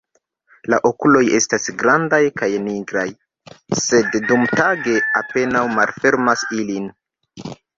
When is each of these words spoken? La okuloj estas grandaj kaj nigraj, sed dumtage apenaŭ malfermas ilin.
La 0.73 0.77
okuloj 0.89 1.19
estas 1.39 1.67
grandaj 1.83 2.21
kaj 2.41 2.49
nigraj, 2.69 3.05
sed 3.83 4.19
dumtage 4.31 4.97
apenaŭ 5.21 5.63
malfermas 5.79 6.47
ilin. 6.63 6.91